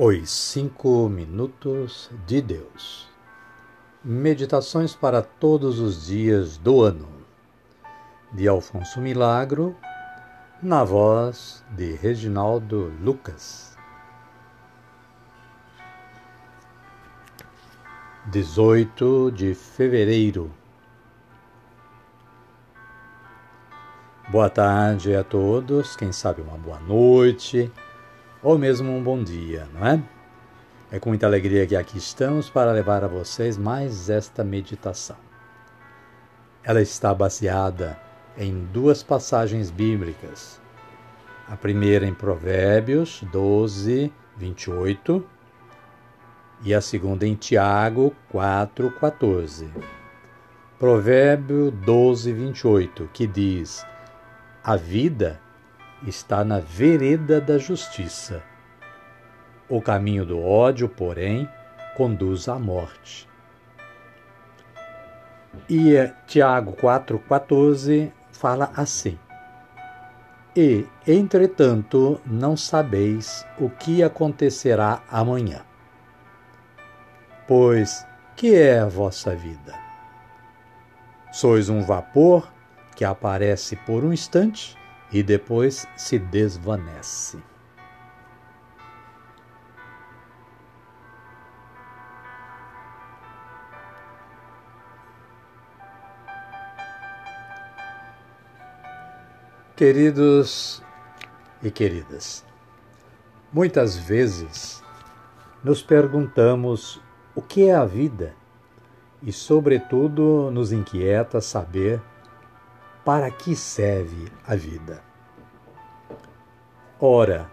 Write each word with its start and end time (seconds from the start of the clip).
Os 0.00 0.30
Cinco 0.30 1.08
Minutos 1.08 2.08
de 2.24 2.40
Deus. 2.40 3.08
Meditações 4.04 4.94
para 4.94 5.22
todos 5.22 5.80
os 5.80 6.06
dias 6.06 6.56
do 6.56 6.82
ano. 6.82 7.08
De 8.32 8.46
Alfonso 8.46 9.00
Milagro, 9.00 9.74
na 10.62 10.84
voz 10.84 11.64
de 11.70 11.94
Reginaldo 11.96 12.92
Lucas. 13.00 13.76
18 18.26 19.32
de 19.32 19.52
fevereiro. 19.52 20.48
Boa 24.28 24.48
tarde 24.48 25.16
a 25.16 25.24
todos, 25.24 25.96
quem 25.96 26.12
sabe 26.12 26.40
uma 26.40 26.56
boa 26.56 26.78
noite 26.78 27.72
ou 28.42 28.58
mesmo 28.58 28.92
um 28.92 29.02
bom 29.02 29.22
dia, 29.22 29.66
não 29.74 29.86
é? 29.86 30.02
É 30.90 30.98
com 30.98 31.10
muita 31.10 31.26
alegria 31.26 31.66
que 31.66 31.76
aqui 31.76 31.98
estamos 31.98 32.48
para 32.48 32.72
levar 32.72 33.04
a 33.04 33.08
vocês 33.08 33.58
mais 33.58 34.08
esta 34.08 34.42
meditação. 34.42 35.16
Ela 36.62 36.80
está 36.80 37.12
baseada 37.12 37.98
em 38.36 38.64
duas 38.72 39.02
passagens 39.02 39.70
bíblicas. 39.70 40.60
A 41.46 41.56
primeira 41.56 42.06
em 42.06 42.14
Provérbios 42.14 43.22
12, 43.32 44.12
28 44.36 45.26
e 46.62 46.74
a 46.74 46.80
segunda 46.80 47.26
em 47.26 47.34
Tiago 47.34 48.14
4, 48.30 48.90
14. 48.92 49.68
Provérbio 50.78 51.70
12, 51.70 52.32
28, 52.32 53.10
que 53.12 53.26
diz: 53.26 53.84
A 54.62 54.76
vida 54.76 55.40
está 56.06 56.44
na 56.44 56.60
vereda 56.60 57.40
da 57.40 57.58
justiça. 57.58 58.42
O 59.68 59.82
caminho 59.82 60.24
do 60.24 60.42
ódio, 60.42 60.88
porém, 60.88 61.48
conduz 61.96 62.48
à 62.48 62.58
morte. 62.58 63.28
E 65.68 65.94
Tiago 66.26 66.72
4,14 66.72 68.12
fala 68.30 68.70
assim: 68.76 69.18
E, 70.54 70.86
entretanto, 71.06 72.20
não 72.24 72.56
sabeis 72.56 73.44
o 73.58 73.68
que 73.68 74.02
acontecerá 74.02 75.02
amanhã. 75.10 75.62
Pois 77.46 78.06
que 78.36 78.54
é 78.54 78.78
a 78.78 78.86
vossa 78.86 79.34
vida? 79.34 79.74
Sois 81.32 81.68
um 81.68 81.82
vapor 81.82 82.50
que 82.94 83.04
aparece 83.04 83.76
por 83.76 84.04
um 84.04 84.12
instante 84.12 84.76
e 85.12 85.22
depois 85.22 85.86
se 85.96 86.18
desvanece. 86.18 87.38
Queridos 99.76 100.82
e 101.62 101.70
queridas, 101.70 102.44
muitas 103.52 103.96
vezes 103.96 104.82
nos 105.62 105.84
perguntamos 105.84 107.00
o 107.32 107.40
que 107.40 107.68
é 107.68 107.74
a 107.76 107.84
vida 107.84 108.34
e, 109.22 109.32
sobretudo, 109.32 110.50
nos 110.50 110.72
inquieta 110.72 111.40
saber 111.40 112.02
para 113.08 113.30
que 113.30 113.56
serve 113.56 114.30
a 114.46 114.54
vida. 114.54 115.02
Ora, 117.00 117.50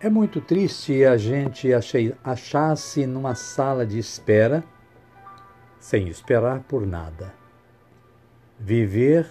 é 0.00 0.10
muito 0.10 0.40
triste 0.40 1.04
a 1.04 1.16
gente 1.16 1.68
achar-se 2.24 3.06
numa 3.06 3.36
sala 3.36 3.86
de 3.86 4.00
espera 4.00 4.64
sem 5.78 6.08
esperar 6.08 6.64
por 6.64 6.84
nada. 6.84 7.32
Viver 8.58 9.30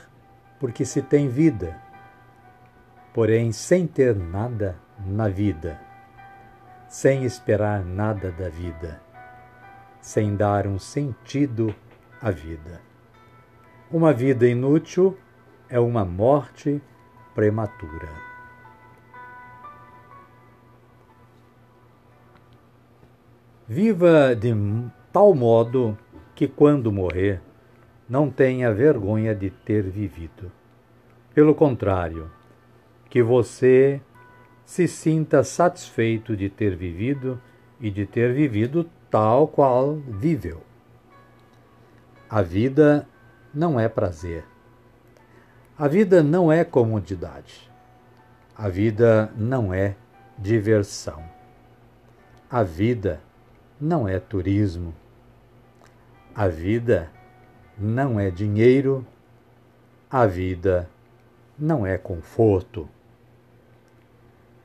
porque 0.61 0.85
se 0.85 1.01
tem 1.01 1.27
vida, 1.27 1.77
porém 3.13 3.51
sem 3.51 3.85
ter 3.85 4.15
nada 4.15 4.79
na 5.05 5.27
vida, 5.27 5.77
sem 6.87 7.25
esperar 7.25 7.83
nada 7.83 8.31
da 8.31 8.47
vida, 8.47 9.01
sem 9.99 10.37
dar 10.37 10.65
um 10.65 10.79
sentido 10.79 11.75
à 12.21 12.31
vida. 12.31 12.86
Uma 13.89 14.11
vida 14.11 14.45
inútil 14.45 15.17
é 15.69 15.79
uma 15.79 16.03
morte 16.03 16.81
prematura. 17.33 18.09
Viva 23.65 24.35
de 24.35 24.53
tal 25.13 25.33
modo 25.33 25.97
que, 26.35 26.49
quando 26.49 26.91
morrer, 26.91 27.41
não 28.09 28.29
tenha 28.29 28.73
vergonha 28.73 29.33
de 29.33 29.49
ter 29.49 29.83
vivido. 29.83 30.51
Pelo 31.33 31.55
contrário, 31.55 32.29
que 33.09 33.23
você 33.23 34.01
se 34.65 34.85
sinta 34.85 35.45
satisfeito 35.45 36.35
de 36.35 36.49
ter 36.49 36.75
vivido 36.75 37.39
e 37.79 37.89
de 37.89 38.05
ter 38.05 38.33
vivido 38.33 38.85
tal 39.09 39.47
qual 39.47 39.95
viveu. 39.95 40.61
A 42.29 42.41
vida 42.41 43.07
não 43.57 43.79
é 43.79 43.89
prazer. 43.89 44.45
A 45.75 45.87
vida 45.87 46.21
não 46.21 46.51
é 46.51 46.63
comodidade. 46.63 47.67
A 48.55 48.69
vida 48.69 49.31
não 49.35 49.73
é 49.73 49.95
diversão. 50.37 51.23
A 52.47 52.61
vida 52.61 53.19
não 53.81 54.07
é 54.07 54.19
turismo. 54.19 54.93
A 56.35 56.47
vida 56.47 57.11
não 57.75 58.19
é 58.19 58.29
dinheiro. 58.29 59.03
A 60.07 60.27
vida 60.27 60.87
não 61.57 61.83
é 61.83 61.97
conforto. 61.97 62.87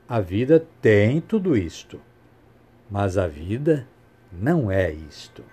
A 0.07 0.19
vida 0.19 0.63
tem 0.79 1.19
tudo 1.19 1.57
isto, 1.57 1.99
mas 2.91 3.17
a 3.17 3.25
vida 3.25 3.87
não 4.31 4.69
é 4.69 4.91
isto. 4.91 5.43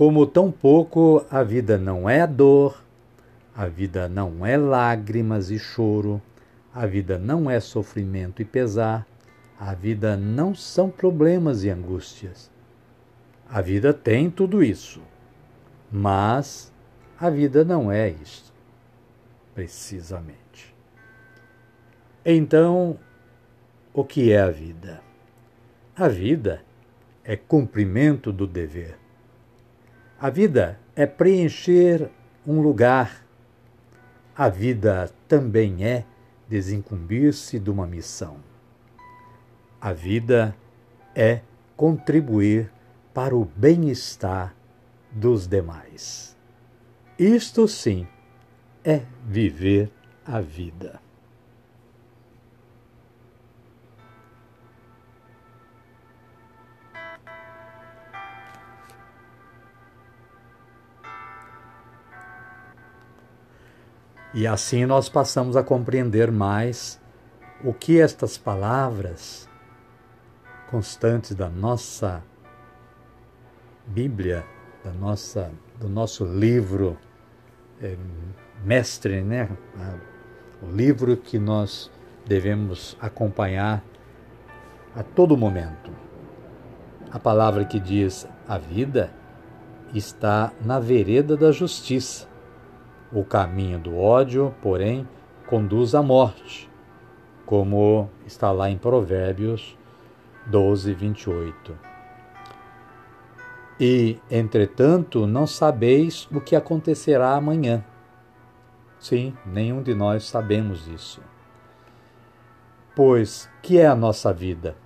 Como 0.00 0.26
tampouco 0.26 1.26
a 1.30 1.42
vida 1.42 1.76
não 1.76 2.08
é 2.08 2.26
dor, 2.26 2.82
a 3.54 3.66
vida 3.66 4.08
não 4.08 4.46
é 4.46 4.56
lágrimas 4.56 5.50
e 5.50 5.58
choro, 5.58 6.22
a 6.72 6.86
vida 6.86 7.18
não 7.18 7.50
é 7.50 7.60
sofrimento 7.60 8.40
e 8.40 8.44
pesar, 8.46 9.06
a 9.58 9.74
vida 9.74 10.16
não 10.16 10.54
são 10.54 10.88
problemas 10.88 11.64
e 11.64 11.68
angústias. 11.68 12.50
A 13.46 13.60
vida 13.60 13.92
tem 13.92 14.30
tudo 14.30 14.64
isso, 14.64 15.02
mas 15.92 16.72
a 17.18 17.28
vida 17.28 17.62
não 17.62 17.92
é 17.92 18.08
isto, 18.08 18.54
precisamente. 19.54 20.74
Então, 22.24 22.98
o 23.92 24.02
que 24.02 24.32
é 24.32 24.40
a 24.40 24.50
vida? 24.50 25.02
A 25.94 26.08
vida 26.08 26.62
é 27.22 27.36
cumprimento 27.36 28.32
do 28.32 28.46
dever. 28.46 28.99
A 30.22 30.28
vida 30.28 30.78
é 30.94 31.06
preencher 31.06 32.10
um 32.46 32.60
lugar. 32.60 33.24
A 34.36 34.50
vida 34.50 35.10
também 35.26 35.82
é 35.82 36.04
desincumbir-se 36.46 37.58
de 37.58 37.70
uma 37.70 37.86
missão. 37.86 38.36
A 39.80 39.94
vida 39.94 40.54
é 41.14 41.40
contribuir 41.74 42.70
para 43.14 43.34
o 43.34 43.46
bem-estar 43.46 44.54
dos 45.10 45.46
demais. 45.46 46.36
Isto 47.18 47.66
sim 47.66 48.06
é 48.84 49.00
viver 49.26 49.90
a 50.26 50.38
vida. 50.42 51.00
E 64.32 64.46
assim 64.46 64.86
nós 64.86 65.08
passamos 65.08 65.56
a 65.56 65.62
compreender 65.62 66.30
mais 66.30 67.00
o 67.64 67.74
que 67.74 68.00
estas 68.00 68.38
palavras 68.38 69.48
constantes 70.70 71.34
da 71.34 71.48
nossa 71.48 72.22
Bíblia, 73.86 74.44
da 74.84 74.92
nossa, 74.92 75.50
do 75.80 75.88
nosso 75.88 76.24
livro 76.24 76.96
é, 77.82 77.96
mestre, 78.64 79.20
né? 79.20 79.48
o 80.62 80.70
livro 80.70 81.16
que 81.16 81.36
nós 81.36 81.90
devemos 82.24 82.96
acompanhar 83.00 83.82
a 84.94 85.02
todo 85.02 85.36
momento. 85.36 85.90
A 87.10 87.18
palavra 87.18 87.64
que 87.64 87.80
diz 87.80 88.28
a 88.46 88.58
vida 88.58 89.10
está 89.92 90.52
na 90.64 90.78
vereda 90.78 91.36
da 91.36 91.50
justiça 91.50 92.29
o 93.12 93.24
caminho 93.24 93.78
do 93.78 93.98
ódio, 93.98 94.54
porém, 94.62 95.08
conduz 95.46 95.94
à 95.94 96.02
morte. 96.02 96.68
como 97.44 98.08
está 98.24 98.52
lá 98.52 98.70
em 98.70 98.78
Provérbios 98.78 99.76
12, 100.46 100.94
28. 100.94 101.76
E, 103.80 104.20
entretanto, 104.30 105.26
não 105.26 105.48
sabeis 105.48 106.28
o 106.30 106.40
que 106.40 106.54
acontecerá 106.54 107.34
amanhã. 107.34 107.84
Sim, 109.00 109.34
nenhum 109.44 109.82
de 109.82 109.94
nós 109.94 110.24
sabemos 110.28 110.86
isso. 110.86 111.20
Pois 112.94 113.50
que 113.62 113.78
é 113.78 113.86
a 113.86 113.96
nossa 113.96 114.32
vida? 114.32 114.76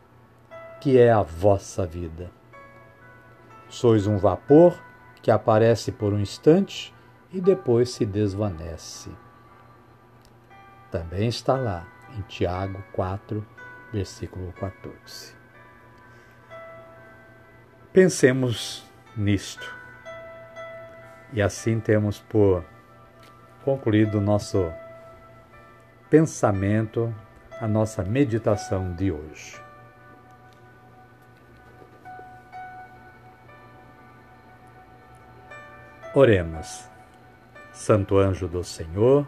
Que 0.80 0.98
é 0.98 1.12
a 1.12 1.20
vossa 1.20 1.84
vida? 1.84 2.30
Sois 3.68 4.06
um 4.06 4.16
vapor 4.16 4.80
que 5.20 5.30
aparece 5.30 5.90
por 5.90 6.14
um 6.14 6.20
instante 6.20 6.93
e 7.34 7.40
depois 7.40 7.90
se 7.90 8.06
desvanece. 8.06 9.10
Também 10.88 11.26
está 11.26 11.56
lá 11.56 11.84
em 12.16 12.22
Tiago 12.22 12.80
4, 12.92 13.44
versículo 13.92 14.52
14. 14.52 15.34
Pensemos 17.92 18.88
nisto. 19.16 19.68
E 21.32 21.42
assim 21.42 21.80
temos 21.80 22.20
por 22.20 22.64
concluído 23.64 24.18
o 24.18 24.20
nosso 24.20 24.72
pensamento, 26.08 27.12
a 27.60 27.66
nossa 27.66 28.04
meditação 28.04 28.94
de 28.94 29.10
hoje. 29.10 29.60
Oremos. 36.14 36.93
Santo 37.74 38.16
anjo 38.16 38.46
do 38.46 38.62
Senhor, 38.62 39.26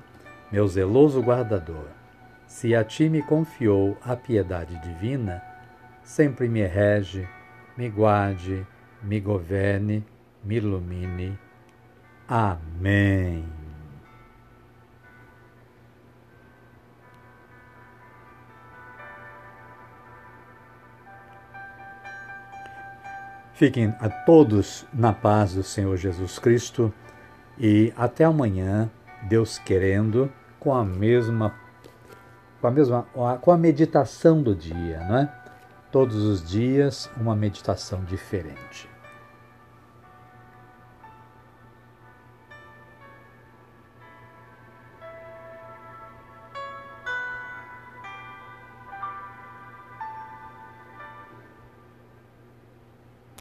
meu 0.52 0.68
zeloso 0.68 1.20
guardador, 1.20 1.88
se 2.46 2.76
a 2.76 2.84
ti 2.84 3.08
me 3.08 3.20
confiou 3.20 3.98
a 4.00 4.14
piedade 4.14 4.78
divina, 4.78 5.42
sempre 6.04 6.48
me 6.48 6.64
rege, 6.64 7.28
me 7.76 7.90
guarde, 7.90 8.64
me 9.02 9.18
governe, 9.18 10.06
me 10.44 10.56
ilumine. 10.58 11.36
Amém. 12.28 13.44
Fiquem 23.54 23.92
a 23.98 24.08
todos 24.08 24.86
na 24.92 25.12
paz 25.12 25.54
do 25.54 25.64
Senhor 25.64 25.96
Jesus 25.96 26.38
Cristo 26.38 26.94
e 27.58 27.92
até 27.96 28.24
amanhã, 28.24 28.90
Deus 29.22 29.58
querendo, 29.58 30.30
com 30.60 30.74
a 30.74 30.84
mesma 30.84 31.54
com 32.60 32.66
a 32.66 32.70
mesma 32.70 33.06
com 33.40 33.50
a 33.50 33.56
meditação 33.56 34.42
do 34.42 34.54
dia, 34.54 35.00
não 35.08 35.18
é? 35.18 35.32
Todos 35.92 36.16
os 36.16 36.46
dias 36.46 37.10
uma 37.16 37.34
meditação 37.34 38.04
diferente. 38.04 38.88